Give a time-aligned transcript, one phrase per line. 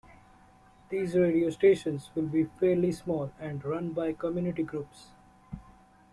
[0.89, 5.09] These radio stations will be fairly small and run by community groups.